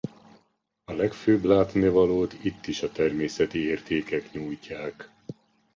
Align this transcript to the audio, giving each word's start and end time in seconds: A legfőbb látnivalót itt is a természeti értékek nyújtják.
A 0.85 0.91
legfőbb 0.93 1.43
látnivalót 1.43 2.33
itt 2.43 2.67
is 2.67 2.81
a 2.83 2.91
természeti 2.91 3.59
értékek 3.65 4.31
nyújtják. 4.31 5.09